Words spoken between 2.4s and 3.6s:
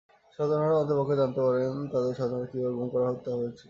কীভাবে গুম, হত্যা করা হয়েছিল।